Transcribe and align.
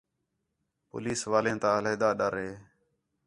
پولیس 0.89 1.21
والیں 1.31 1.57
تا 1.61 1.69
علیحدہ 1.77 2.09
ڈَر 2.19 2.33
ہِے 2.43 2.51